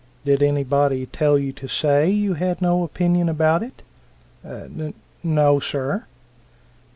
[0.25, 3.83] Did anybody tell you to say you had no opinion about it?"
[4.43, 6.05] "N n o, sir."